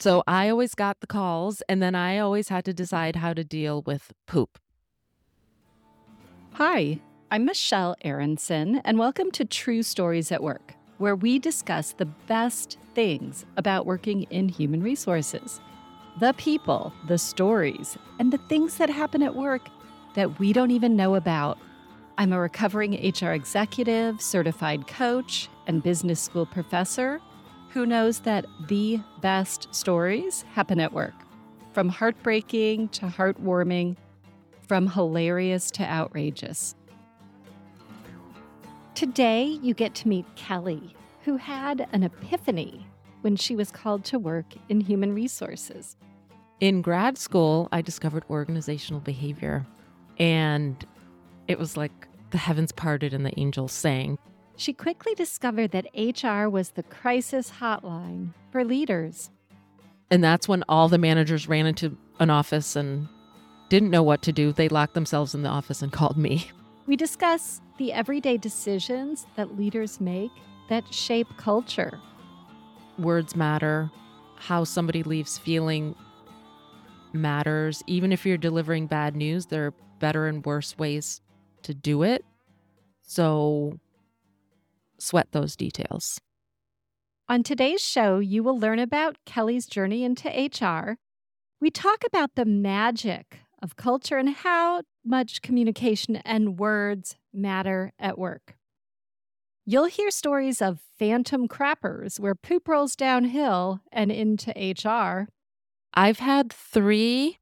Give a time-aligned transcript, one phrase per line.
[0.00, 3.42] So I always got the calls, and then I always had to decide how to
[3.42, 4.60] deal with poop.
[6.52, 7.00] Hi,
[7.32, 12.78] I'm Michelle Aronson, and welcome to True Stories at Work, where we discuss the best
[12.94, 15.60] things about working in human resources
[16.20, 19.68] the people, the stories, and the things that happen at work
[20.14, 21.58] that we don't even know about.
[22.18, 27.20] I'm a recovering HR executive, certified coach, and business school professor
[27.70, 31.14] who knows that the best stories happen at work.
[31.72, 33.96] From heartbreaking to heartwarming,
[34.66, 36.74] from hilarious to outrageous.
[38.94, 40.94] Today, you get to meet Kelly,
[41.24, 42.86] who had an epiphany
[43.20, 45.96] when she was called to work in human resources.
[46.60, 49.64] In grad school, I discovered organizational behavior,
[50.18, 50.84] and
[51.46, 54.18] it was like the heavens parted and the angels sang.
[54.58, 59.30] She quickly discovered that HR was the crisis hotline for leaders.
[60.10, 63.06] And that's when all the managers ran into an office and
[63.68, 64.50] didn't know what to do.
[64.52, 66.50] They locked themselves in the office and called me.
[66.88, 70.32] We discuss the everyday decisions that leaders make
[70.70, 72.00] that shape culture.
[72.98, 73.92] Words matter.
[74.36, 75.94] How somebody leaves feeling
[77.12, 77.84] matters.
[77.86, 81.20] Even if you're delivering bad news, there are better and worse ways
[81.62, 82.24] to do it.
[83.02, 83.78] So
[84.98, 86.20] sweat those details.
[87.28, 90.96] On today's show, you will learn about Kelly's journey into HR.
[91.60, 98.18] We talk about the magic of culture and how much communication and words matter at
[98.18, 98.56] work.
[99.66, 105.28] You'll hear stories of phantom crappers where poop rolls downhill and into HR.
[105.92, 107.38] I've had three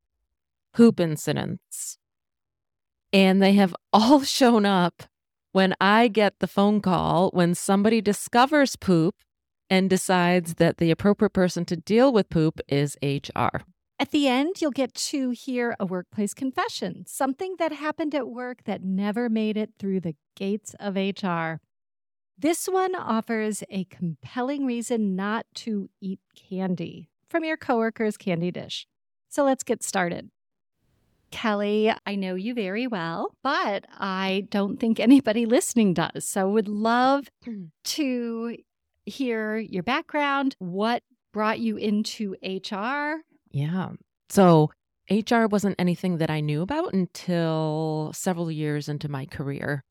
[0.74, 1.98] poop incidents,
[3.12, 5.04] and they have all shown up
[5.56, 9.14] when I get the phone call when somebody discovers poop
[9.70, 13.62] and decides that the appropriate person to deal with poop is HR.
[13.98, 18.64] At the end, you'll get to hear a workplace confession, something that happened at work
[18.64, 21.62] that never made it through the gates of HR.
[22.36, 28.86] This one offers a compelling reason not to eat candy from your coworker's candy dish.
[29.30, 30.28] So let's get started.
[31.30, 36.26] Kelly, I know you very well, but I don't think anybody listening does.
[36.26, 37.28] So would love
[37.84, 38.56] to
[39.04, 43.22] hear your background, what brought you into HR.
[43.50, 43.90] Yeah.
[44.28, 44.70] So
[45.10, 49.84] HR wasn't anything that I knew about until several years into my career.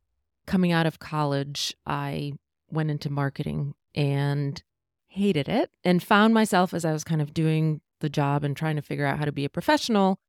[0.46, 2.34] Coming out of college, I
[2.70, 4.62] went into marketing and
[5.08, 8.76] hated it and found myself as I was kind of doing the job and trying
[8.76, 10.20] to figure out how to be a professional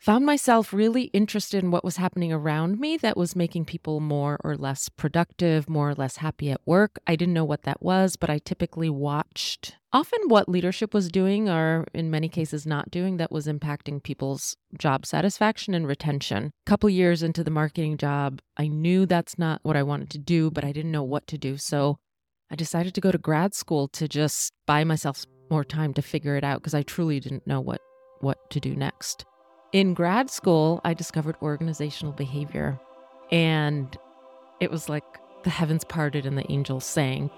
[0.00, 4.38] found myself really interested in what was happening around me that was making people more
[4.42, 6.98] or less productive, more or less happy at work.
[7.06, 11.50] I didn't know what that was, but I typically watched often what leadership was doing,
[11.50, 16.46] or in many cases not doing, that was impacting people's job satisfaction and retention.
[16.66, 20.18] A couple years into the marketing job, I knew that's not what I wanted to
[20.18, 21.58] do, but I didn't know what to do.
[21.58, 21.98] So
[22.50, 26.36] I decided to go to grad school to just buy myself more time to figure
[26.36, 27.80] it out because I truly didn't know what
[28.20, 29.24] what to do next.
[29.72, 32.80] In grad school, I discovered organizational behavior,
[33.30, 33.96] and
[34.58, 35.04] it was like
[35.44, 37.30] the heavens parted and the angels sang.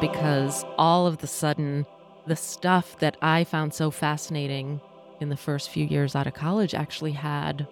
[0.00, 1.86] Because all of the sudden,
[2.28, 4.80] the stuff that I found so fascinating
[5.20, 7.66] in the first few years out of college actually had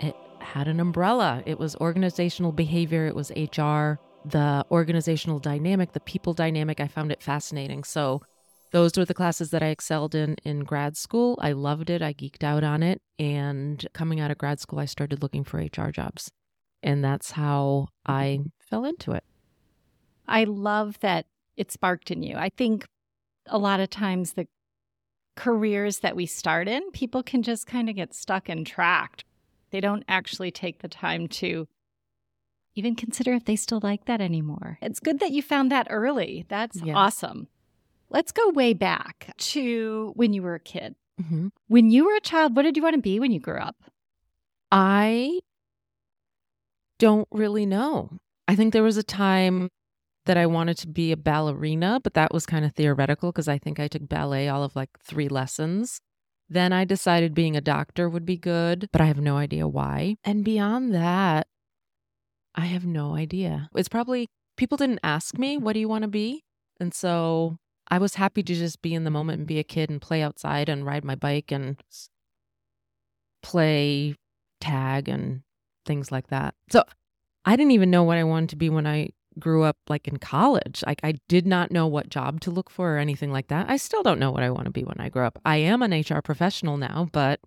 [0.00, 1.42] it had an umbrella.
[1.44, 6.80] It was organizational behavior, it was HR, the organizational dynamic, the people dynamic.
[6.80, 7.84] I found it fascinating.
[7.84, 8.22] So
[8.74, 11.38] those were the classes that I excelled in in grad school.
[11.40, 12.02] I loved it.
[12.02, 13.00] I geeked out on it.
[13.20, 16.28] And coming out of grad school, I started looking for HR jobs.
[16.82, 18.48] And that's how I mm-hmm.
[18.58, 19.22] fell into it.
[20.26, 21.26] I love that
[21.56, 22.34] it sparked in you.
[22.34, 22.84] I think
[23.46, 24.48] a lot of times the
[25.36, 29.24] careers that we start in, people can just kind of get stuck and tracked.
[29.70, 31.68] They don't actually take the time to
[32.74, 34.78] even consider if they still like that anymore.
[34.82, 36.44] It's good that you found that early.
[36.48, 36.96] That's yes.
[36.96, 37.46] awesome.
[38.10, 40.94] Let's go way back to when you were a kid.
[41.20, 41.48] Mm-hmm.
[41.68, 43.76] When you were a child, what did you want to be when you grew up?
[44.70, 45.40] I
[46.98, 48.18] don't really know.
[48.48, 49.70] I think there was a time
[50.26, 53.58] that I wanted to be a ballerina, but that was kind of theoretical because I
[53.58, 56.00] think I took ballet all of like three lessons.
[56.48, 60.16] Then I decided being a doctor would be good, but I have no idea why.
[60.24, 61.46] And beyond that,
[62.54, 63.68] I have no idea.
[63.74, 66.42] It's probably people didn't ask me, what do you want to be?
[66.78, 67.58] And so
[67.88, 70.22] I was happy to just be in the moment and be a kid and play
[70.22, 71.76] outside and ride my bike and
[73.42, 74.14] play
[74.60, 75.42] tag and
[75.84, 76.54] things like that.
[76.70, 76.82] So
[77.44, 80.18] I didn't even know what I wanted to be when I grew up like in
[80.18, 80.82] college.
[80.86, 83.68] Like I did not know what job to look for or anything like that.
[83.68, 85.38] I still don't know what I want to be when I grow up.
[85.44, 87.40] I am an HR professional now, but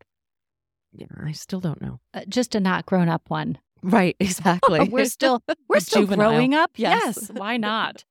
[0.94, 2.00] yeah, I still don't know.
[2.14, 3.58] Uh, just a not grown up one.
[3.84, 4.88] Right, exactly.
[4.90, 6.32] we're still we're still Juvenile.
[6.32, 6.72] growing up.
[6.76, 7.18] Yes.
[7.22, 8.06] Yes, why not?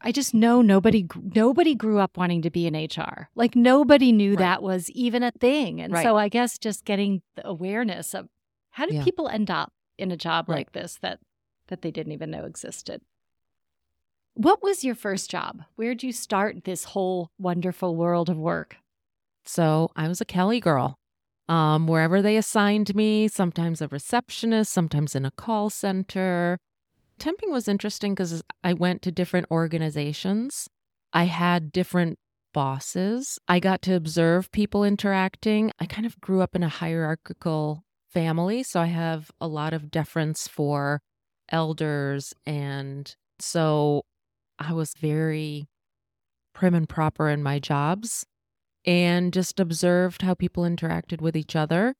[0.00, 3.28] I just know nobody nobody grew up wanting to be in HR.
[3.34, 4.38] Like nobody knew Right.
[4.40, 5.80] that was even a thing.
[5.80, 6.02] And Right.
[6.02, 8.28] so I guess just getting the awareness of
[8.70, 9.04] how did Yeah.
[9.04, 10.58] people end up in a job Right.
[10.58, 11.20] like this that
[11.68, 13.00] that they didn't even know existed.
[14.34, 15.62] What was your first job?
[15.76, 18.76] Where'd you start this whole wonderful world of work?
[19.46, 20.96] So I was a Kelly girl.
[21.48, 26.58] Um, wherever they assigned me, sometimes a receptionist, sometimes in a call center.
[27.18, 30.68] Temping was interesting because I went to different organizations.
[31.12, 32.18] I had different
[32.52, 33.38] bosses.
[33.48, 35.72] I got to observe people interacting.
[35.80, 39.90] I kind of grew up in a hierarchical family, so I have a lot of
[39.90, 41.00] deference for
[41.50, 42.32] elders.
[42.46, 44.02] And so
[44.58, 45.68] I was very
[46.54, 48.24] prim and proper in my jobs
[48.84, 51.94] and just observed how people interacted with each other.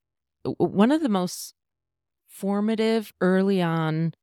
[0.44, 1.55] One of the most
[2.28, 4.14] formative early on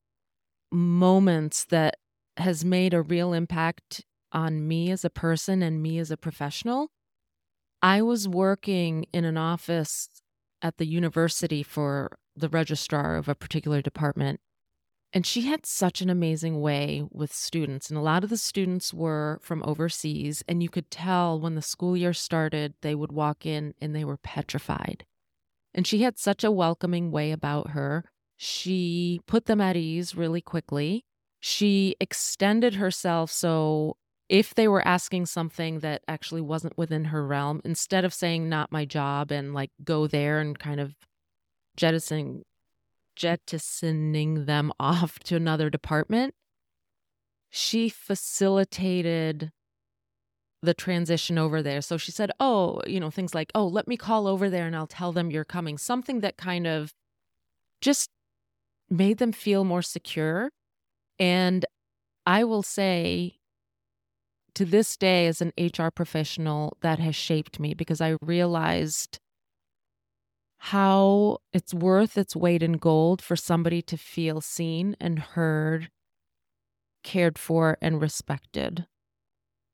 [0.72, 1.98] moments that
[2.38, 6.90] has made a real impact on me as a person and me as a professional.
[7.82, 10.08] I was working in an office
[10.62, 14.40] at the university for the registrar of a particular department.
[15.14, 17.90] And she had such an amazing way with students.
[17.90, 20.42] And a lot of the students were from overseas.
[20.48, 24.06] And you could tell when the school year started, they would walk in and they
[24.06, 25.06] were petrified.
[25.74, 28.06] And she had such a welcoming way about her.
[28.44, 31.06] She put them at ease really quickly.
[31.42, 33.98] She extended herself so
[34.30, 38.72] if they were asking something that actually wasn't within her realm, instead of saying, not
[38.72, 40.96] my job, and like go there and kind of
[41.78, 42.42] jettisoning
[43.16, 46.34] jettisoning them off to another department,
[47.52, 49.52] she facilitated
[50.64, 51.82] the transition over there.
[51.82, 54.76] So she said, Oh, you know, things like, Oh, let me call over there and
[54.76, 55.78] I'll tell them you're coming.
[55.78, 56.92] Something that kind of
[57.82, 58.10] just
[58.92, 60.52] made them feel more secure.
[61.18, 61.66] And
[62.26, 63.38] I will say,
[64.54, 69.20] to this day, as an HR professional, that has shaped me because I realized
[70.58, 75.90] how it's worth its weight in gold for somebody to feel seen and heard,
[77.04, 78.86] cared for, and respected.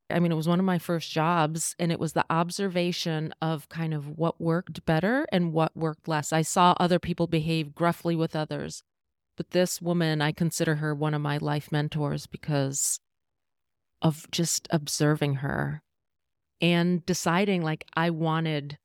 [0.09, 3.67] I mean, it was one of my first jobs, and it was the observation of
[3.67, 6.31] kind of what worked better and what worked less.
[6.31, 8.83] I saw other people behave gruffly with others,
[9.37, 12.99] but this woman, I consider her one of my life mentors because
[14.01, 15.81] of just observing her
[16.59, 18.77] and deciding like I wanted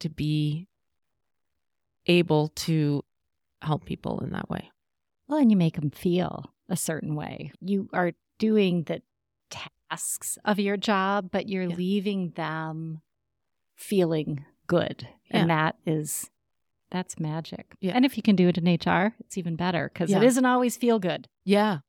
[0.00, 0.68] to be
[2.06, 3.04] able to
[3.62, 4.70] help people in that way.
[5.26, 7.52] Well, and you make them feel a certain way.
[7.60, 9.02] You are doing the
[9.50, 11.76] tasks of your job, but you're Yeah.
[11.76, 13.02] leaving them
[13.74, 15.08] feeling good.
[15.30, 16.30] And that is
[16.90, 17.74] that's magic.
[17.80, 17.92] Yeah.
[17.94, 20.18] And if you can do it in HR, it's even better because Yeah.
[20.18, 21.28] it isn't always feel good.
[21.44, 21.80] Yeah.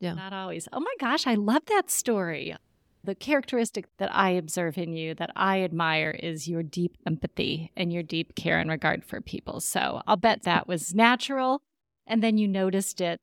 [0.00, 0.14] Yeah.
[0.14, 0.68] Not always.
[0.72, 2.54] Oh my gosh, I love that story.
[3.02, 7.92] The characteristic that I observe in you that I admire is your deep empathy and
[7.92, 9.60] your deep care and regard for people.
[9.60, 11.62] So I'll bet that was natural.
[12.06, 13.18] And then you noticed it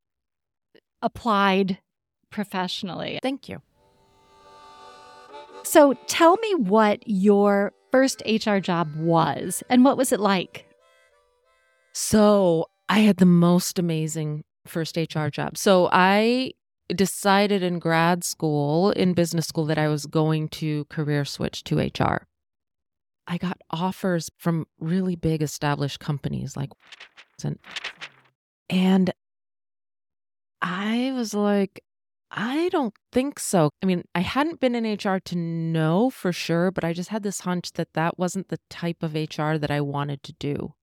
[1.02, 1.80] applied
[2.30, 3.20] professionally.
[3.22, 3.62] Thank you.
[5.64, 10.65] So tell me what your first HR job was and what was it like?
[11.98, 15.58] So I had the most amazing first HR job.
[15.58, 16.52] So I
[16.94, 21.78] decided in grad school, in business school, that I was going to career switch to
[21.78, 22.28] HR.
[23.28, 26.72] I got offers from really big established companies like
[27.42, 27.58] and
[28.70, 29.14] and
[30.62, 31.82] I was like,
[32.30, 33.70] I don't think so.
[33.82, 37.24] I mean, I hadn't been in HR to know for sure, but I just had
[37.24, 40.74] this hunch that that wasn't the type of HR that I wanted to do.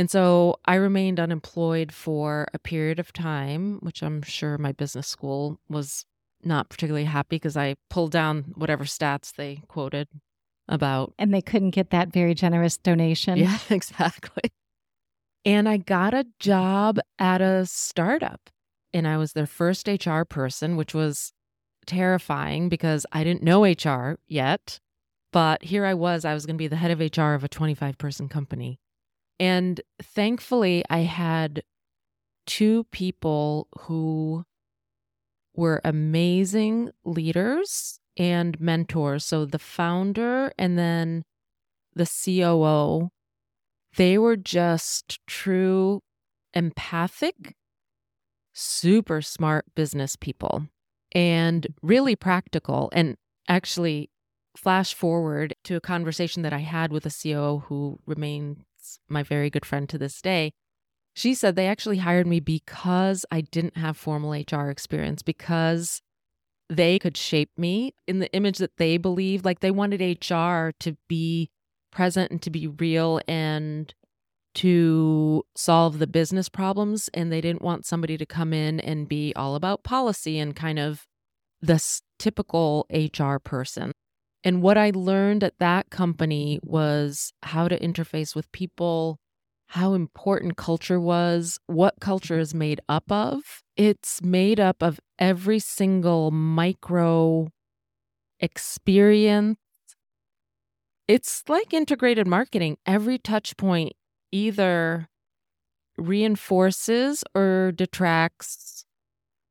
[0.00, 5.06] And so I remained unemployed for a period of time, which I'm sure my business
[5.06, 6.06] school was
[6.42, 10.08] not particularly happy because I pulled down whatever stats they quoted
[10.66, 11.12] about.
[11.18, 13.36] And they couldn't get that very generous donation.
[13.36, 14.50] Yeah, exactly.
[15.44, 18.48] And I got a job at a startup,
[18.94, 21.34] and I was their first HR person, which was
[21.84, 24.80] terrifying because I didn't know HR yet.
[25.30, 27.48] But here I was, I was going to be the head of HR of a
[27.48, 28.80] 25 person company.
[29.40, 31.62] And thankfully, I had
[32.46, 34.44] two people who
[35.54, 39.24] were amazing leaders and mentors.
[39.24, 41.24] So the founder and then
[41.94, 43.08] the COO,
[43.96, 46.02] they were just true
[46.52, 47.56] empathic
[48.52, 50.66] super smart business people
[51.12, 52.90] and really practical.
[52.92, 53.16] And
[53.48, 54.10] actually,
[54.54, 58.00] flash forward to a conversation that I had with a COO who
[58.80, 60.52] remains my very good friend to this day.
[61.14, 66.00] She said they actually hired me because I didn't have formal HR experience, because
[66.68, 69.44] they could shape me in the image that they believed.
[69.44, 71.50] Like they wanted HR to be
[71.90, 73.92] present and to be real and
[74.54, 77.10] to solve the business problems.
[77.12, 80.78] And they didn't want somebody to come in and be all about policy and kind
[80.78, 81.06] of
[81.60, 83.92] this typical HR person.
[84.42, 89.18] And what I learned at that company was how to interface with people,
[89.68, 93.62] how important culture was, what culture is made up of.
[93.76, 97.48] It's made up of every single micro
[98.40, 99.58] experience.
[101.06, 102.78] It's like integrated marketing.
[102.86, 103.92] Every touch point
[104.32, 105.08] either
[105.98, 108.84] reinforces or detracts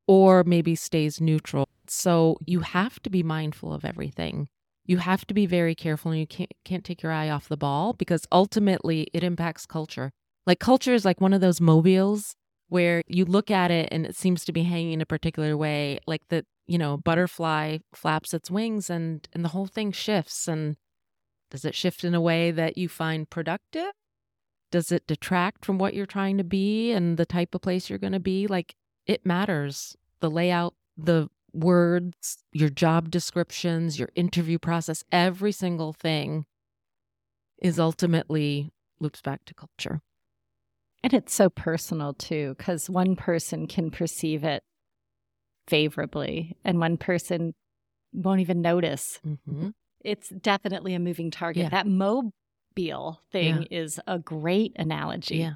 [0.07, 1.67] or maybe stays neutral.
[1.87, 4.49] So you have to be mindful of everything.
[4.89, 7.55] You have to be very careful and you can't can't take your eye off the
[7.55, 10.09] ball because ultimately it impacts culture.
[10.47, 12.35] Like culture is like one of those mobiles
[12.69, 15.99] where you look at it and it seems to be hanging in a particular way,
[16.07, 20.75] like the, you know, butterfly flaps its wings and and the whole thing shifts and
[21.51, 23.91] does it shift in a way that you find productive?
[24.71, 27.99] Does it detract from what you're trying to be and the type of place you're
[27.99, 28.47] going to be?
[28.47, 28.73] Like
[29.05, 29.95] it matters.
[30.19, 36.45] The layout, the words, your job descriptions, your interview process, every single thing
[37.61, 40.01] is ultimately loops back to culture.
[41.03, 44.63] And it's so personal too, because one person can perceive it
[45.67, 47.53] favorably and one person
[48.13, 49.19] won't even notice.
[49.25, 49.69] Mm-hmm.
[50.03, 51.63] It's definitely a moving target.
[51.63, 51.69] Yeah.
[51.69, 53.79] That mobile thing yeah.
[53.79, 55.37] is a great analogy.
[55.37, 55.53] Yeah.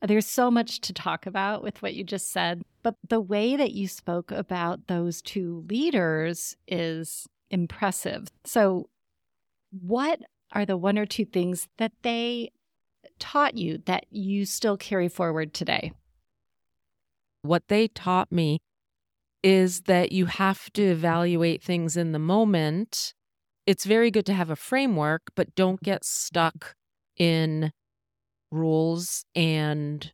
[0.00, 3.72] There's so much to talk about with what you just said, but the way that
[3.72, 8.28] you spoke about those two leaders is impressive.
[8.44, 8.88] So,
[9.70, 10.20] what
[10.52, 12.52] are the one or two things that they
[13.18, 15.92] taught you that you still carry forward today?
[17.42, 18.60] What they taught me
[19.42, 23.14] is that you have to evaluate things in the moment.
[23.66, 26.74] It's very good to have a framework, but don't get stuck
[27.16, 27.72] in
[28.50, 30.12] rules and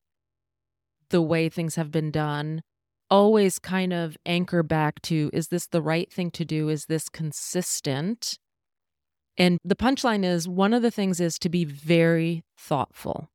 [1.10, 2.62] the way things have been done.
[3.10, 6.68] Always kind of anchor back to is this the right thing to do?
[6.68, 8.38] Is this consistent?
[9.36, 13.28] And the punchline is one of the things is to be very thoughtful.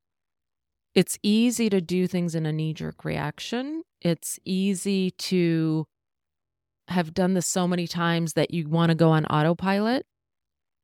[0.95, 3.83] It's easy to do things in a knee jerk reaction.
[4.01, 5.85] It's easy to
[6.87, 10.05] have done this so many times that you want to go on autopilot.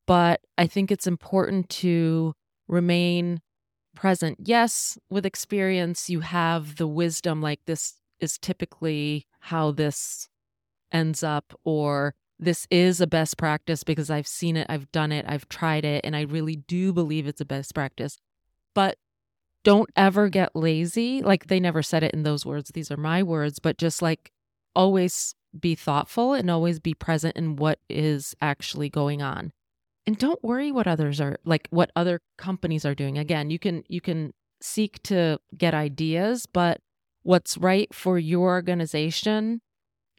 [0.06, 2.34] But I think it's important to
[2.68, 3.42] remain
[3.96, 4.38] present.
[4.44, 10.30] Yes, with experience, you have the wisdom like this is typically how this
[10.92, 15.26] ends up, or this is a best practice because I've seen it, I've done it,
[15.28, 18.18] I've tried it, and I really do believe it's a best practice.
[18.74, 18.98] But
[19.64, 21.22] don't ever get lazy.
[21.22, 24.32] Like they never said it in those words, these are my words, but just like
[24.76, 29.52] always be thoughtful and always be present in what is actually going on.
[30.08, 33.18] And don't worry what others are like what other companies are doing.
[33.18, 36.80] Again, you can you can seek to get ideas, but
[37.24, 39.62] what's right for your organization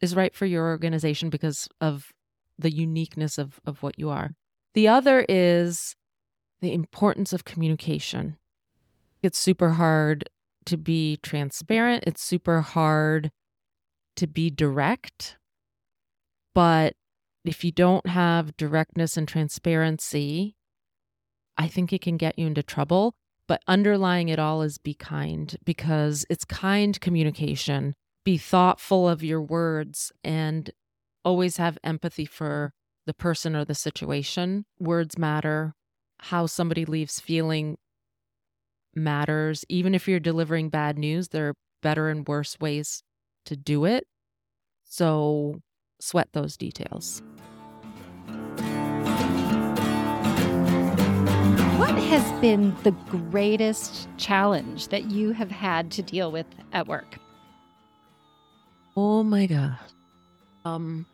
[0.02, 2.12] is right for your organization because of
[2.58, 4.32] the uniqueness of, of what you are.
[4.74, 5.94] The other is
[6.60, 8.36] the importance of communication.
[9.22, 10.28] It's super hard
[10.66, 13.30] to be transparent, it's super hard
[14.16, 15.36] to be direct.
[16.54, 16.94] But
[17.48, 20.56] if you don't have directness and transparency,
[21.56, 23.14] I think it can get you into trouble.
[23.48, 27.94] But underlying it all is be kind because it's kind communication
[28.26, 30.68] be thoughtful of your words and
[31.24, 32.72] always have empathy for
[33.06, 34.66] the person or the situation.
[34.80, 35.74] Words matter.
[36.18, 37.78] How somebody leaves feeling
[38.96, 39.64] matters.
[39.68, 43.04] Even if you're delivering bad news, there are better and worse ways
[43.44, 44.08] to do it.
[44.82, 45.60] So
[45.98, 47.22] sweat those details.
[51.78, 57.18] What has been the greatest challenge that you have had to deal with at work?
[58.96, 59.78] Oh my god.
[60.64, 61.06] Um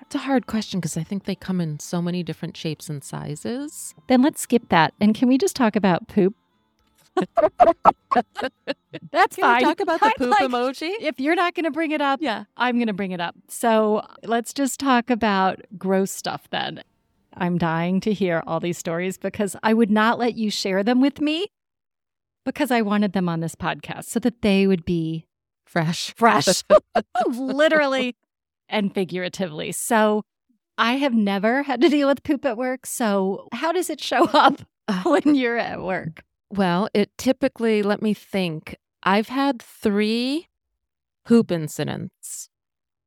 [0.00, 3.02] that's a hard question because I think they come in so many different shapes and
[3.02, 3.94] sizes.
[4.06, 4.92] Then let's skip that.
[5.00, 6.34] And can we just talk about poop?
[9.10, 9.62] That's Can fine.
[9.62, 10.92] talk about the poop like, emoji?
[11.00, 13.34] If you're not going to bring it up, yeah, I'm going to bring it up.
[13.48, 16.82] So let's just talk about gross stuff then.
[17.36, 21.00] I'm dying to hear all these stories because I would not let you share them
[21.00, 21.46] with me
[22.44, 25.26] because I wanted them on this podcast so that they would be
[25.66, 26.14] fresh.
[26.16, 26.62] fresh,
[27.26, 28.16] literally
[28.68, 29.72] and figuratively.
[29.72, 30.22] So
[30.78, 32.86] I have never had to deal with poop at work.
[32.86, 34.60] So how does it show up
[35.04, 36.22] when you're at work?
[36.54, 38.76] Well, it typically, let me think.
[39.02, 40.46] I've had three
[41.24, 42.48] poop incidents,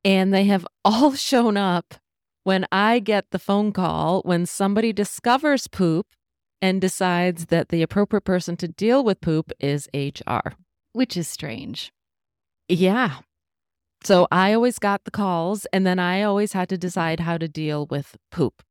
[0.04, 1.96] and they have all shown up
[2.44, 6.08] when I get the phone call when somebody discovers poop
[6.62, 10.56] and decides that the appropriate person to deal with poop is HR.
[10.92, 11.94] Which is strange.
[12.68, 13.20] Yeah.
[14.04, 17.48] So I always got the calls, and then I always had to decide how to
[17.48, 18.62] deal with poop.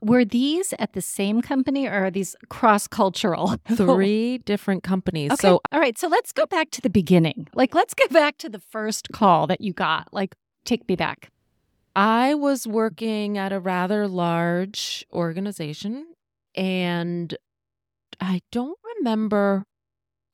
[0.00, 3.56] Were these at the same company or are these cross cultural?
[3.74, 5.32] Three different companies.
[5.32, 5.48] Okay.
[5.48, 5.98] So all right.
[5.98, 7.48] So let's go back to the beginning.
[7.54, 10.08] Like, let's get back to the first call that you got.
[10.12, 11.30] Like, take me back.
[11.96, 16.06] I was working at a rather large organization,
[16.54, 17.36] and
[18.20, 19.64] I don't remember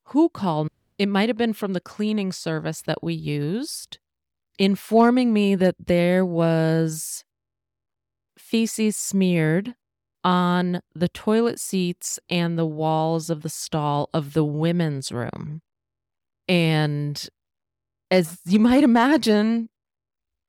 [0.09, 0.69] who called.
[0.99, 3.99] It might have been from the cleaning service that we used,
[4.59, 7.25] informing me that there was
[8.55, 9.75] feces smeared
[10.23, 15.61] on the toilet seats and the walls of the stall of the women's room.
[16.47, 17.29] And
[18.13, 19.71] as you might imagine,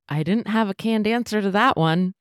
[0.08, 2.14] I didn't have a canned answer to that one.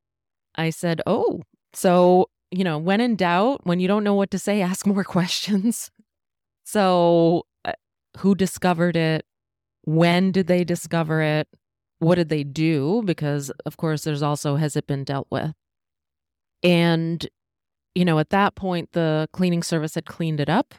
[0.54, 1.42] I said, Oh,
[1.74, 5.04] so, you know, when in doubt, when you don't know what to say, ask more
[5.04, 5.90] questions.
[6.64, 7.72] So, uh,
[8.20, 9.26] who discovered it?
[9.82, 11.46] When did they discover it?
[11.98, 13.02] What did they do?
[13.04, 15.52] Because, of course, there's also has it been dealt with?
[16.64, 17.28] And,
[17.94, 20.74] you know, at that point, the cleaning service had cleaned it up.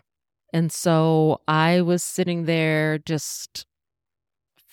[0.52, 3.66] And so I was sitting there just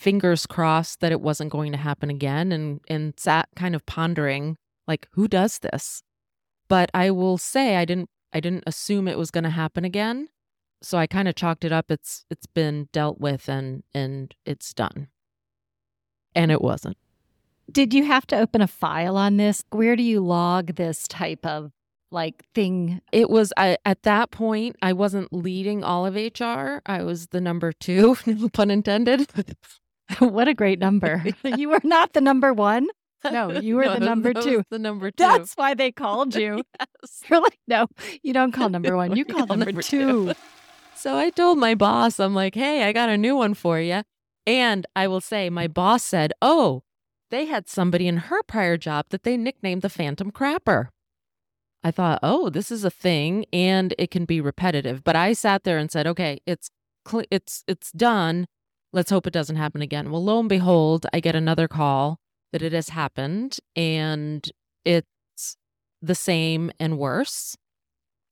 [0.02, 4.56] fingers crossed that it wasn't going to happen again and and sat kind of pondering
[4.88, 6.02] like who does this?
[6.68, 10.28] But i will say i didn't i didn't assume it was going to happen again.
[10.82, 14.74] So i kind of chalked it up it's it's been dealt with and and it's
[14.74, 15.08] done.
[16.34, 16.96] And it wasn't
[17.70, 19.62] Did you have to open a file on this?
[19.70, 21.72] Where do you log this type of
[22.10, 23.00] like thing?
[23.10, 27.40] it was I, at that point i wasn't leading all of hr i was the
[27.40, 28.16] number two
[28.52, 29.30] pun intended
[30.18, 31.24] what a great number.
[31.44, 32.88] you were not the number one.
[33.24, 34.64] No, you were No, the number two.
[34.70, 36.62] the number two That's why they called you.
[36.78, 37.22] Yes.
[37.30, 37.86] You're like, no,
[38.22, 39.16] you don't call number one.
[39.16, 40.26] You call number, number two.
[40.26, 40.34] two.
[40.96, 44.02] So I told my boss, I'm like, hey, I got a new one for you.
[44.46, 46.82] And I will say, my boss said, oh,
[47.32, 50.88] they had somebody in her prior job that they nicknamed the Phantom Crapper.
[51.82, 55.02] I thought, oh, this is a thing and it can be repetitive.
[55.02, 56.68] But I sat there and said, okay, it's
[57.08, 58.46] cl- it's it's done.
[58.92, 60.10] Let's hope it doesn't happen again.
[60.10, 62.18] Well, lo and behold, I get another call
[62.52, 64.48] that it has happened and
[64.84, 65.56] it's
[66.02, 67.56] the same and worse.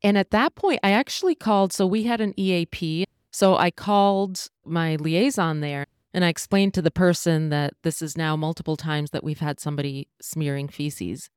[0.02, 1.72] And at that point, I actually called.
[1.72, 3.06] So we had an EAP.
[3.32, 8.16] So I called my liaison there and I explained to the person that this is
[8.16, 11.28] now multiple times that we've had somebody smearing feces.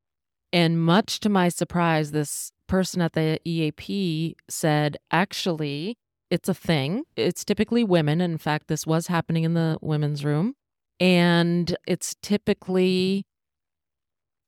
[0.51, 5.97] And much to my surprise, this person at the EAP said, actually,
[6.29, 7.03] it's a thing.
[7.15, 8.21] It's typically women.
[8.21, 10.55] In fact, this was happening in the women's room.
[10.99, 13.25] And it's typically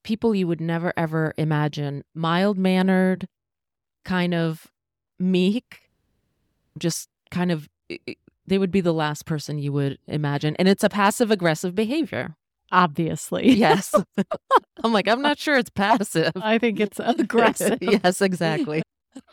[0.04, 3.28] people you would never, ever imagine mild mannered,
[4.04, 4.68] kind of
[5.20, 5.90] meek,
[6.78, 7.68] just kind of,
[8.48, 10.56] they would be the last person you would imagine.
[10.58, 12.36] And it's a passive aggressive behavior.
[12.72, 13.52] Obviously.
[13.54, 13.94] Yes.
[14.84, 16.32] I'm like, I'm not sure it's passive.
[16.42, 17.80] I think it's aggressive.
[17.82, 18.82] yes, exactly.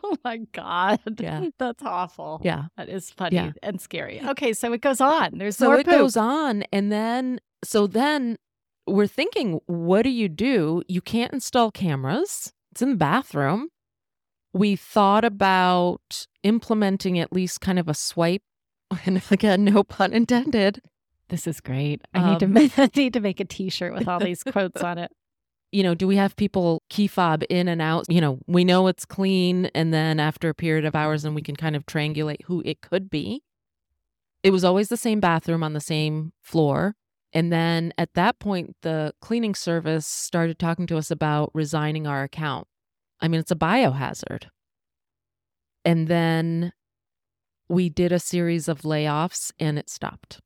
[0.04, 1.00] Oh my God.
[1.18, 1.46] Yeah.
[1.58, 2.40] That's awful.
[2.44, 2.64] Yeah.
[2.76, 3.50] That is funny Yeah.
[3.62, 4.20] and scary.
[4.24, 5.38] Okay, so it goes on.
[5.38, 5.94] There's So more it poop.
[5.98, 6.62] goes on.
[6.72, 8.36] And then, so then
[8.86, 10.82] we're thinking, what do you do?
[10.88, 13.68] You can't install cameras, it's in the bathroom.
[14.54, 18.42] We thought about implementing at least kind of a swipe.
[19.06, 20.80] And again, no pun intended.
[21.28, 22.02] This is great.
[22.12, 24.82] I need to Um, make, I need to make a T-shirt with all these quotes
[24.82, 25.10] on it.
[25.70, 28.04] You know, do we have people key fob in and out?
[28.08, 29.66] You know, we know it's clean.
[29.74, 32.82] And then after a period of hours, and we can kind of triangulate who it
[32.82, 33.42] could be.
[34.42, 36.96] It was always the same bathroom on the same floor.
[37.32, 42.22] And then at that point, the cleaning service started talking to us about resigning our
[42.24, 42.66] account.
[43.20, 44.48] I mean, it's a biohazard.
[45.84, 46.72] And then
[47.72, 50.40] we did a series of layoffs and it stopped.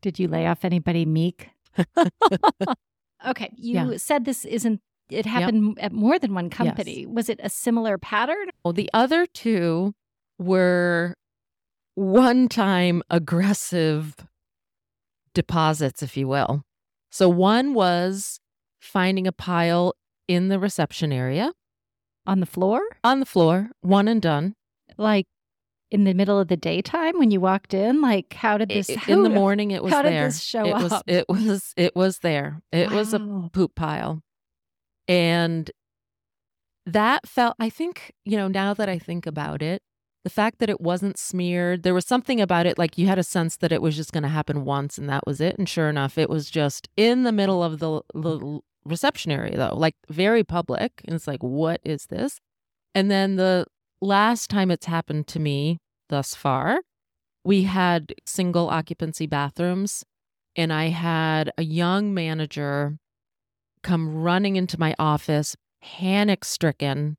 [0.00, 1.50] Did you lay off anybody meek?
[3.26, 3.96] okay, you Yeah.
[3.98, 4.80] said this isn't.
[5.10, 6.54] It happened at more than one Yes.
[6.54, 7.04] company.
[7.04, 8.48] Was it a similar pattern?
[8.64, 9.92] Well, the other two
[10.38, 11.16] were
[11.96, 14.14] one time aggressive
[15.34, 16.62] deposits, if you will.
[17.10, 18.40] So one was
[18.80, 19.94] finding a pile
[20.28, 21.52] in the reception area
[22.26, 22.80] On the floor?
[23.04, 24.54] on the floor, one and done.
[24.96, 25.26] Like
[25.90, 28.00] in the middle of the daytime when you walked in?
[28.00, 28.88] Like, how did this?
[28.88, 30.22] It, in the morning, it was how there.
[30.22, 30.82] did this show it up?
[30.82, 31.74] Was, it was.
[31.76, 32.62] It was there.
[32.72, 32.96] It wow.
[32.96, 34.22] was a poop pile,
[35.08, 35.70] and
[36.86, 37.56] that felt.
[37.58, 39.82] I think you know now that I think about it,
[40.24, 42.78] the fact that it wasn't smeared, there was something about it.
[42.78, 45.26] Like you had a sense that it was just going to happen once, and that
[45.26, 45.56] was it.
[45.58, 49.76] And sure enough, it was just in the middle of the the reception area, though,
[49.76, 51.02] like very public.
[51.04, 52.40] And it's like, what is this?
[52.94, 53.66] And then the
[54.00, 56.80] last time it's happened to me thus far,
[57.44, 60.04] we had single occupancy bathrooms,
[60.56, 62.98] and I had a young manager
[63.82, 67.16] come running into my office, panic stricken.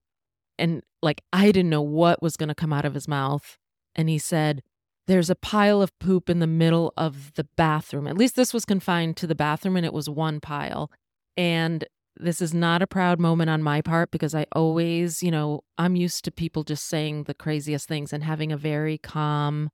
[0.60, 3.58] And like, I didn't know what was going to come out of his mouth.
[3.96, 4.62] And he said,
[5.08, 8.08] There's a pile of poop in the middle of the bathroom.
[8.08, 10.92] At least this was confined to the bathroom, and it was one pile.
[11.36, 11.86] And
[12.22, 15.96] this is not a proud moment on my part because I always, you know, I'm
[15.96, 19.70] used to people just saying the craziest things and having a very calm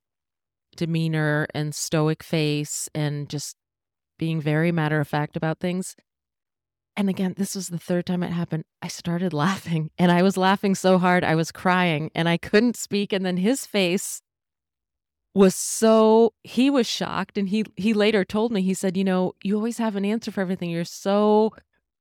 [0.76, 3.56] demeanor and stoic face and just
[4.18, 5.94] being very matter of fact about things.
[6.96, 8.64] And again, this was the third time it happened.
[8.82, 12.76] I started laughing and I was laughing so hard, I was crying and I couldn't
[12.76, 13.12] speak.
[13.12, 14.22] And then his face
[15.34, 19.34] was so he was shocked and he he later told me he said you know
[19.42, 21.52] you always have an answer for everything you're so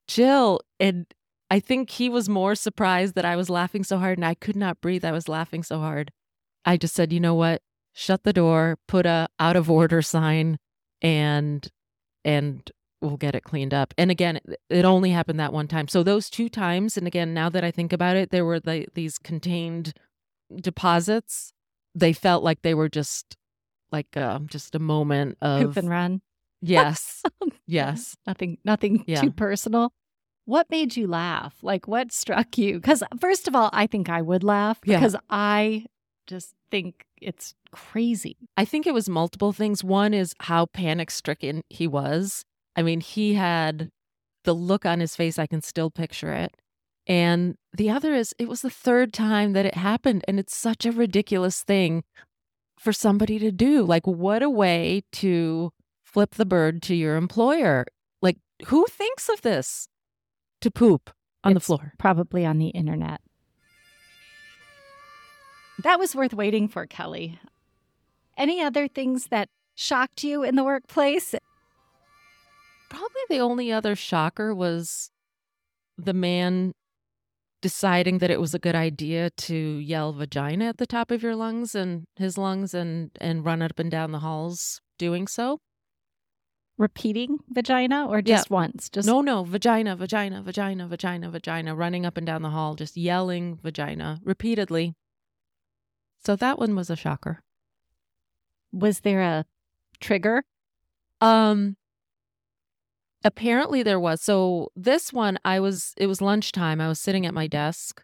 [0.07, 1.05] Jill, and
[1.49, 4.55] I think he was more surprised that I was laughing so hard and I could
[4.55, 5.05] not breathe.
[5.05, 6.11] I was laughing so hard.
[6.65, 7.61] I just said, you know what?
[7.93, 10.57] Shut the door, put a out of order sign,
[11.01, 11.67] and
[12.23, 12.69] and
[13.01, 13.93] we'll get it cleaned up.
[13.97, 14.39] And again,
[14.69, 15.87] it only happened that one time.
[15.87, 18.87] So those two times, and again, now that I think about it, there were the,
[18.93, 19.93] these contained
[20.55, 21.53] deposits.
[21.95, 23.37] They felt like they were just
[23.91, 26.21] like uh, just a moment of poop and run.
[26.61, 27.23] Yes.
[27.67, 28.15] yes.
[28.25, 29.21] Nothing nothing Yeah.
[29.21, 29.91] too personal.
[30.45, 31.55] What made you laugh?
[31.61, 32.79] Like what struck you?
[32.79, 34.97] Cuz first of all, I think I would laugh Yeah.
[34.97, 35.85] because I
[36.25, 38.35] just think it's crazy.
[38.57, 39.83] I think it was multiple things.
[39.83, 42.43] One is how panic stricken he was.
[42.75, 43.89] I mean, he had
[44.43, 46.55] the look on his face, I can still picture it.
[47.05, 50.23] And the other is it was the third time that it happened.
[50.27, 52.03] And it's such a ridiculous thing
[52.77, 53.83] for somebody to do.
[53.83, 55.71] Like, what a way to
[56.07, 57.85] flip the bird to your employer.
[58.21, 59.87] Like, who thinks of this?
[60.61, 61.11] To poop
[61.43, 61.93] on the floor.
[61.99, 63.21] Probably on the internet.
[65.83, 67.39] That was worth waiting for, Kelly.
[68.35, 71.35] Any other things that shocked you in the workplace?
[72.89, 75.11] Probably the only other shocker was
[75.97, 76.73] the man
[77.61, 81.35] deciding that it was a good idea to yell vagina at the top of your
[81.35, 85.59] lungs and his lungs and and run up and down the halls doing so.
[86.77, 88.89] Repeating vagina or just once?
[88.89, 92.95] Just No, no, vagina, vagina, vagina, vagina, vagina, running up and down the hall, just
[92.95, 94.95] yelling vagina repeatedly.
[96.23, 97.41] So that one was a shocker.
[98.71, 99.45] was there a
[99.99, 100.43] trigger?
[101.19, 101.77] Um
[103.23, 104.21] apparently there was.
[104.21, 106.79] So this one I was it was lunchtime.
[106.79, 108.03] I was sitting at my desk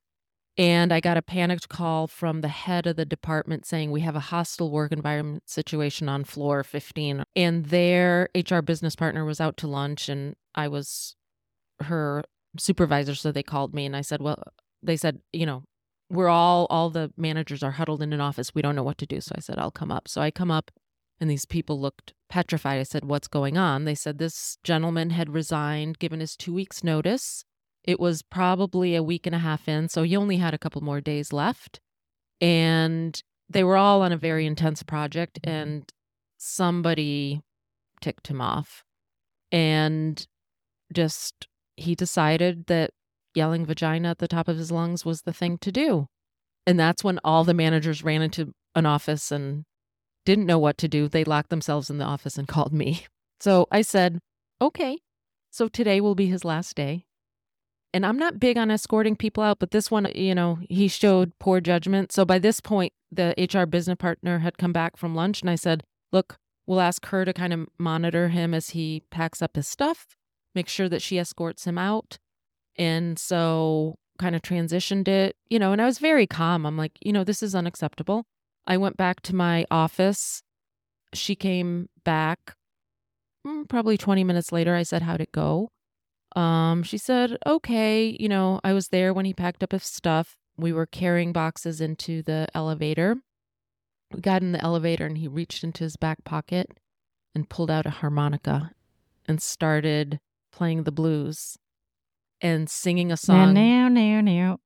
[0.57, 4.15] and I got a panicked call from the head of the department saying we have
[4.15, 9.57] a hostile work environment situation on floor 15 and their HR business partner was out
[9.57, 11.15] to lunch and I was
[11.81, 12.23] her
[12.57, 14.41] supervisor so they called me and I said, "Well,
[14.81, 15.63] they said, you know,
[16.09, 18.53] we're all all the managers are huddled in an office.
[18.53, 20.51] We don't know what to do." So I said, "I'll come up." So I come
[20.51, 20.71] up
[21.19, 22.79] and these people looked petrified.
[22.79, 23.85] I said, What's going on?
[23.85, 27.45] They said this gentleman had resigned, given his two weeks' notice.
[27.83, 30.81] It was probably a week and a half in, so he only had a couple
[30.81, 31.79] more days left.
[32.39, 35.55] And they were all on a very intense project, mm-hmm.
[35.55, 35.93] and
[36.37, 37.41] somebody
[38.01, 38.83] ticked him off.
[39.51, 40.25] And
[40.93, 42.91] just, he decided that
[43.35, 46.07] yelling vagina at the top of his lungs was the thing to do.
[46.65, 49.65] And that's when all the managers ran into an office and
[50.25, 51.07] didn't know what to do.
[51.07, 53.05] They locked themselves in the office and called me.
[53.39, 54.19] So I said,
[54.61, 54.99] okay.
[55.51, 57.05] So today will be his last day.
[57.93, 61.37] And I'm not big on escorting people out, but this one, you know, he showed
[61.37, 62.11] poor judgment.
[62.11, 65.55] So by this point, the HR business partner had come back from lunch and I
[65.55, 69.67] said, look, we'll ask her to kind of monitor him as he packs up his
[69.67, 70.07] stuff,
[70.55, 72.17] make sure that she escorts him out.
[72.75, 76.65] And so kind of transitioned it, you know, and I was very calm.
[76.65, 78.25] I'm like, you know, this is unacceptable.
[78.65, 80.41] I went back to my office.
[81.13, 82.55] She came back
[83.45, 84.75] mm, probably 20 minutes later.
[84.75, 85.69] I said, How'd it go?
[86.35, 90.37] Um, she said, Okay, you know, I was there when he packed up his stuff.
[90.57, 93.17] We were carrying boxes into the elevator.
[94.13, 96.71] We got in the elevator and he reached into his back pocket
[97.33, 98.71] and pulled out a harmonica
[99.27, 100.19] and started
[100.51, 101.57] playing the blues
[102.41, 103.53] and singing a song.
[103.53, 104.59] now, now, now.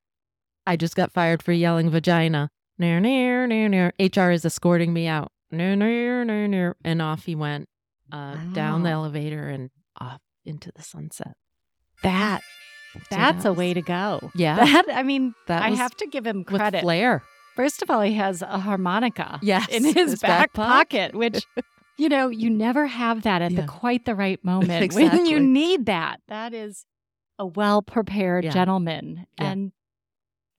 [0.66, 2.50] I just got fired for yelling vagina.
[2.78, 3.94] near, near, near, near.
[4.00, 5.32] HR is escorting me out.
[5.50, 6.76] Near, near, near, near.
[6.84, 7.70] And off he went
[8.12, 11.36] uh, down the elevator and off into the sunset.
[12.04, 12.42] That
[13.10, 14.32] that's a way to go.
[14.36, 14.56] Yeah.
[14.66, 16.78] That I mean, That I have to give him credit.
[16.78, 17.24] with flair.
[17.56, 21.12] First of all, he has a harmonica Yes, in his, his back, back pocket.
[21.14, 21.46] pocket, which
[21.98, 23.62] you know, you never have that at Yeah.
[23.62, 26.22] the quite the right moment when you need that.
[26.28, 26.86] That is
[27.40, 28.52] a well-prepared Yeah.
[28.52, 29.26] gentleman.
[29.40, 29.52] Yeah.
[29.52, 29.72] And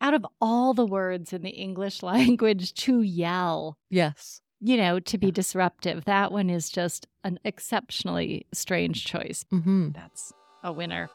[0.01, 4.41] out of all the words in the English language to yell, Yes.
[4.61, 9.45] you know, to be disruptive, that one is just an exceptionally strange choice.
[9.53, 9.91] Mm-hmm.
[9.93, 11.11] That's a winner.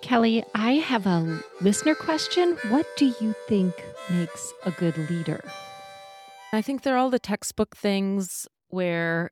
[0.00, 2.56] Kelly, I have a listener question.
[2.68, 3.74] What do you think
[4.10, 5.42] makes a good leader?
[6.52, 9.30] I think they're all the textbook things where,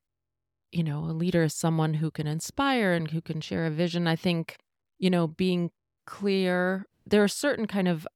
[0.72, 4.06] you know, a leader is someone who can inspire and who can share a vision.
[4.06, 4.56] I think,
[4.98, 5.70] you know, being
[6.06, 8.06] clear, there are certain kind of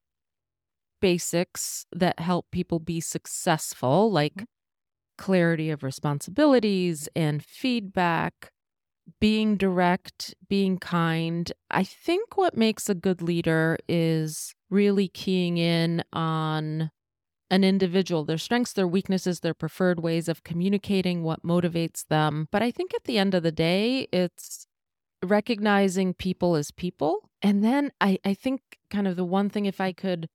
[1.00, 4.44] basics that help people be successful, like mm-hmm.
[5.16, 8.50] clarity of responsibilities and feedback,
[9.18, 11.52] being direct, being kind.
[11.70, 16.90] I think what makes a good leader is really keying in on
[17.50, 22.46] an individual, their strengths, their weaknesses, their preferred ways of communicating, what motivates them.
[22.52, 24.66] But I think at the end of the day, it's
[25.22, 27.30] recognizing people as people.
[27.42, 30.28] And then I, I think kind of the one thing, if I could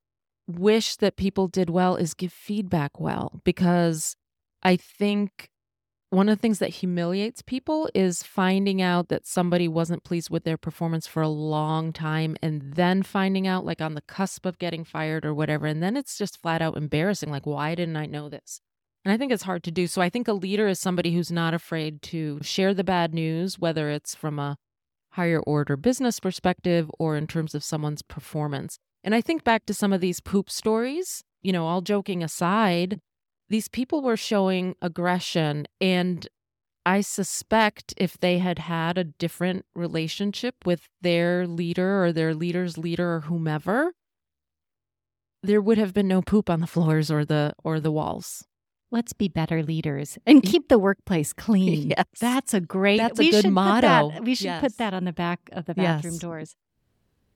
[0.46, 4.14] wish that people did well, is give feedback well, because
[4.62, 5.48] I think
[6.10, 10.44] one of the things that humiliates people is finding out that somebody wasn't pleased with
[10.44, 14.58] their performance for a long time and then finding out like on the cusp of
[14.58, 18.06] getting fired or whatever and then it's just flat out embarrassing like why didn't I
[18.06, 18.60] know this?
[19.04, 19.86] And I think it's hard to do.
[19.86, 23.58] So I think a leader is somebody who's not afraid to share the bad news
[23.58, 24.56] whether it's from a
[25.10, 28.78] higher order business perspective or in terms of someone's performance.
[29.02, 33.00] And I think back to some of these poop stories, you know, all joking aside,
[33.48, 36.28] these people were showing aggression and
[36.84, 42.76] i suspect if they had had a different relationship with their leader or their leader's
[42.78, 43.92] leader or whomever
[45.42, 48.44] there would have been no poop on the floors or the or the walls
[48.92, 51.88] Let's be better leaders and keep the workplace clean.
[51.96, 52.04] Yes.
[52.20, 54.12] That's a great That's a good motto.
[54.12, 54.60] that- we should Yes.
[54.60, 56.20] put that on the back of the bathroom Yes.
[56.20, 56.56] doors.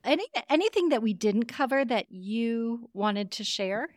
[0.05, 3.89] Any anything that we didn't cover that you wanted to share?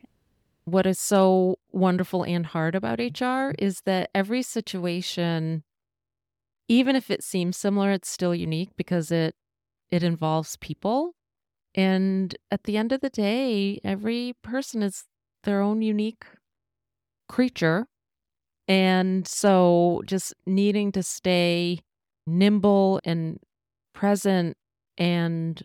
[0.65, 5.63] What is so wonderful and hard about HR is that every situation
[6.69, 9.35] even if it seems similar it's still unique because it
[9.91, 11.13] it involves people.
[11.75, 15.03] And at the end of the day every person is
[15.43, 16.25] their own unique
[17.27, 17.87] creature.
[18.67, 21.79] And so just needing to stay
[22.25, 23.39] nimble and
[23.93, 24.55] present
[24.97, 25.61] and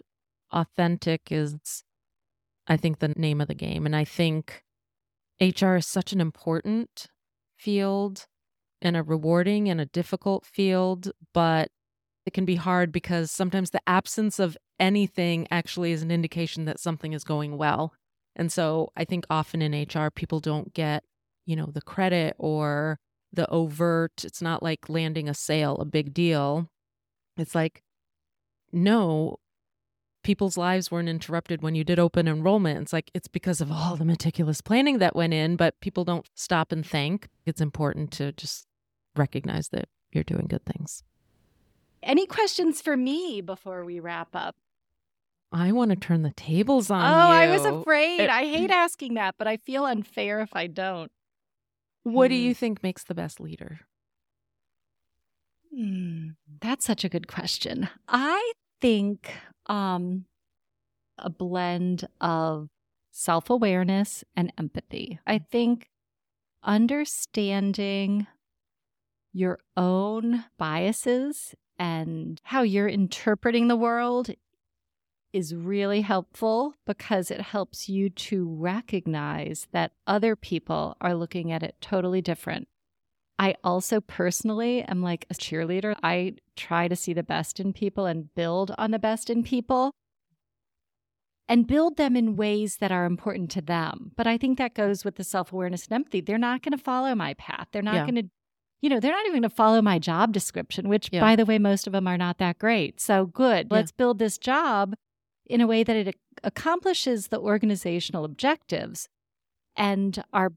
[0.52, 1.84] authentic is
[2.66, 3.86] I think the name of the game.
[3.86, 4.62] And I think
[5.40, 7.06] HR is such an important
[7.56, 8.26] field
[8.80, 11.68] and a rewarding and a difficult field, but
[12.26, 16.80] it can be hard because sometimes the absence of anything actually is an indication that
[16.80, 17.92] something is going well.
[18.36, 21.02] And so I think often in HR, people don't get,
[21.46, 22.98] you know, the credit or
[23.32, 26.68] the overt, it's not like landing a sale, a big deal.
[27.36, 27.82] It's like,
[28.72, 29.38] no,
[30.28, 32.78] people's lives weren't interrupted when you did open enrollment.
[32.82, 36.28] It's like it's because of all the meticulous planning that went in, but people don't
[36.34, 37.28] stop and thank.
[37.46, 38.66] It's important to just
[39.16, 41.02] recognize that you're doing good things.
[42.02, 44.54] Any questions for me before we wrap up?
[45.50, 48.20] I want to turn the tables on oh, I was afraid.
[48.20, 51.10] It- I hate asking that, but I feel unfair if I don't.
[52.02, 52.42] What do Hmm.
[52.42, 53.80] you think makes the best leader?
[55.74, 56.28] Hmm,
[56.60, 57.88] that's such a good question.
[58.08, 59.30] I think
[59.68, 60.24] um,
[61.18, 62.68] a blend of
[63.10, 65.18] self awareness and empathy.
[65.26, 65.88] I think
[66.62, 68.26] understanding
[69.32, 74.30] your own biases and how you're interpreting the world
[75.32, 81.62] is really helpful because it helps you to recognize that other people are looking at
[81.62, 82.66] it totally different.
[83.38, 85.94] I also personally am like a cheerleader.
[86.02, 89.92] I try to see the best in people and build on the best in people
[91.48, 94.12] and build them in ways that are important to them.
[94.16, 96.20] But I think that goes with the self awareness and empathy.
[96.20, 97.68] They're not going to follow my path.
[97.72, 98.02] They're not Yeah.
[98.10, 98.30] going to,
[98.82, 101.20] you know, they're not even going to follow my job description, which, Yeah.
[101.20, 103.00] by the way, most of them are not that great.
[103.00, 103.68] So good.
[103.70, 103.76] Yeah.
[103.76, 104.94] Let's build this job
[105.46, 109.08] in a way that it accomplishes the organizational objectives
[109.76, 110.50] and our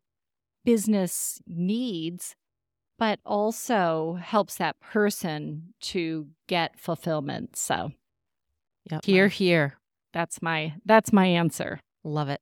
[0.65, 2.35] business needs
[3.01, 7.55] but also helps that person to get fulfillment.
[7.55, 7.93] So
[8.91, 9.05] Yep.
[9.05, 9.79] Here, here.
[10.13, 11.79] that's my that's my answer.
[12.03, 12.41] Love it.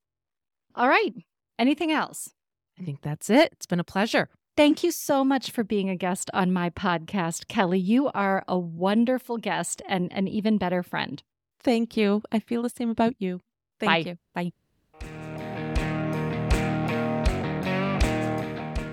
[0.76, 1.14] All right.
[1.58, 2.34] Anything else?
[2.78, 3.54] I think that's it.
[3.54, 4.28] It's been a pleasure.
[4.58, 7.80] Thank you so much for being a guest on my podcast, Kelly.
[7.80, 11.24] You are a wonderful guest and an even better friend.
[11.62, 12.22] Thank you.
[12.34, 13.40] I feel the same about you.
[13.80, 14.10] Thank Bye.
[14.12, 14.18] you.
[14.36, 14.52] Bye.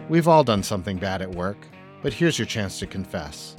[0.08, 1.56] We've all done something bad at work,
[2.00, 3.56] but here's your chance to confess.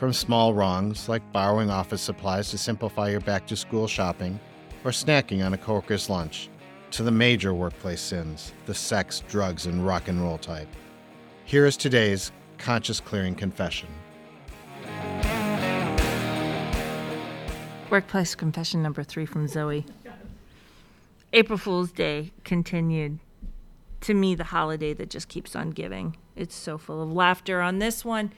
[0.00, 4.40] From small wrongs like borrowing office supplies to simplify your back to school shopping
[4.82, 6.50] or snacking on a coworker's lunch,
[6.90, 10.66] to the major workplace sins, the sex, drugs, and rock and roll type.
[11.44, 13.88] Here is today's conscious clearing confession.
[17.88, 19.86] Workplace confession number three from Zoe.
[21.32, 23.20] April Fool's Day continued.
[24.04, 26.16] To me, the holiday that just keeps on giving.
[26.36, 28.32] It's so full of laughter on this one.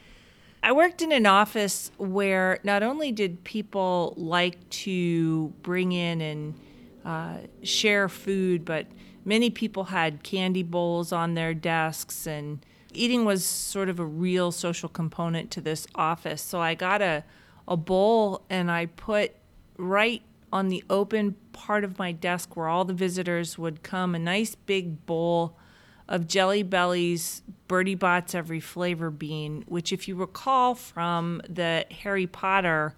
[0.62, 6.55] I worked in an office where not only did people like to bring in and
[7.05, 8.87] uh, share food, but
[9.24, 14.52] many people had candy bowls on their desks, and eating was sort of a real
[14.52, 16.42] social component to this office.
[16.42, 17.24] So I got a,
[17.66, 19.33] a bowl and I put
[19.79, 20.22] right
[20.53, 24.55] on the open part of my desk where all the visitors would come a nice
[24.55, 25.57] big bowl
[26.09, 32.27] of Jelly Belly's Bertie Bott's Every Flavor Bean, which, if you recall from the Harry
[32.27, 32.95] Potter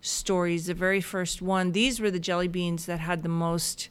[0.00, 3.88] stories, the very first one, these were the jelly beans that had the most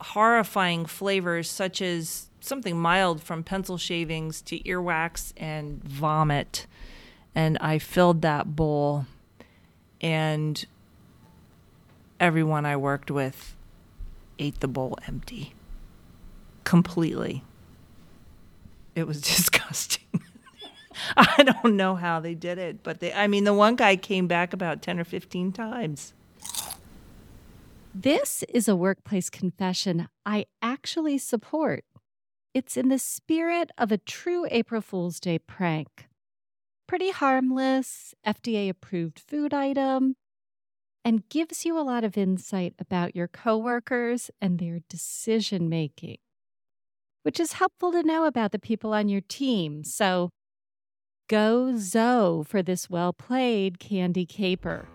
[0.00, 6.66] horrifying flavors, such as something mild from pencil shavings to earwax and vomit.
[7.34, 9.06] And I filled that bowl,
[10.00, 10.64] and
[12.22, 13.56] everyone I worked with
[14.38, 15.54] ate the bowl empty
[16.62, 17.42] completely.
[18.94, 20.04] It was disgusting.
[21.16, 24.28] I don't know how they did it, but they I mean the one guy came
[24.28, 26.14] back about 10 or 15 times.
[27.92, 31.84] This is a workplace confession I actually support.
[32.54, 36.06] It's in the spirit of a true April Fool's Day prank.
[36.86, 40.16] Pretty harmless, FDA approved food item,
[41.04, 46.18] and gives you a lot of insight about your coworkers and their decision making,
[47.22, 49.84] which is helpful to know about the people on your team.
[49.84, 50.30] So
[51.28, 54.86] go Zoe for this well played candy caper.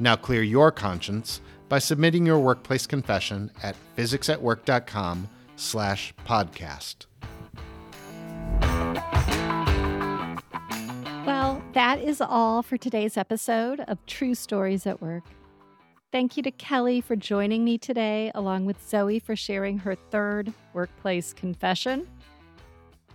[0.00, 7.07] Now clear your conscience by submitting your workplace confession at physicsatwork.com slash podcast.
[11.72, 15.24] That is all for today's episode of True Stories at Work.
[16.10, 20.52] Thank you to Kelly for joining me today, along with Zoe for sharing her third
[20.72, 22.08] workplace confession.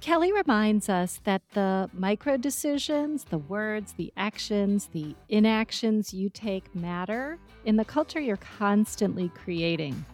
[0.02, 6.76] Kelly reminds us that the micro decisions, the words, the actions, the inactions you take
[6.76, 10.06] matter in the culture you're constantly creating.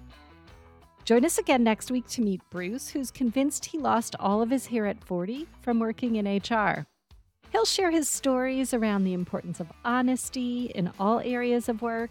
[1.04, 4.68] Join us again next week to meet Bruce, who's convinced he lost all of his
[4.68, 6.86] hair at 40 from working in HR.
[7.60, 12.10] He'll share his stories around the importance of honesty in all areas of work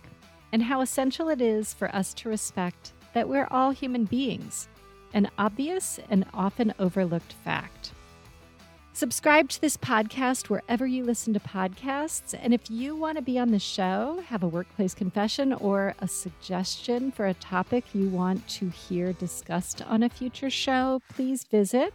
[0.53, 4.69] and how essential it is for us to respect that we're all human beings,
[5.15, 7.93] an obvious and often overlooked fact.
[8.93, 12.39] Subscribe to this podcast wherever you listen to podcasts.
[12.39, 16.09] And if you want to be on the show, have a workplace confession, or a
[16.09, 21.95] suggestion for a topic you want to hear discussed on a future show, please visit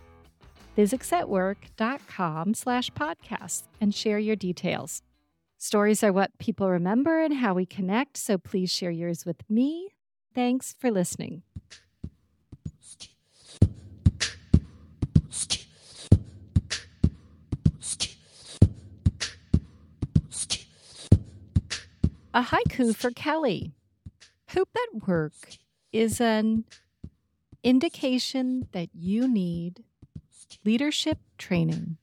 [0.78, 5.02] physicsatwork.com slash podcast and share your details.
[5.58, 9.90] Stories are what people remember and how we connect, so please share yours with me.
[10.36, 11.44] Thanks for listening.
[22.36, 23.74] A haiku for Kelly.
[24.48, 25.34] Poop at work
[25.92, 26.66] is an
[27.64, 29.84] indication that you need
[30.66, 31.98] leadership training.